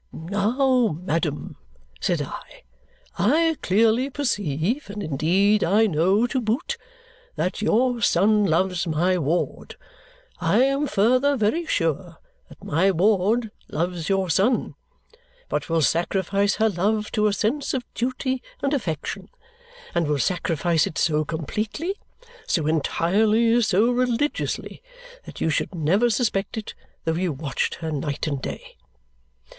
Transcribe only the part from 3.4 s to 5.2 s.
clearly perceive and